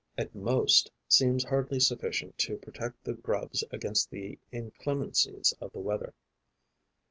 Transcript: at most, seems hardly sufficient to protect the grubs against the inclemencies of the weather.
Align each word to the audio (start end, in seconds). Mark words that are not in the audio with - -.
at 0.17 0.33
most, 0.33 0.89
seems 1.07 1.43
hardly 1.43 1.79
sufficient 1.79 2.35
to 2.35 2.57
protect 2.57 3.03
the 3.03 3.13
grubs 3.13 3.63
against 3.69 4.09
the 4.09 4.39
inclemencies 4.51 5.53
of 5.61 5.71
the 5.73 5.79
weather. 5.79 6.15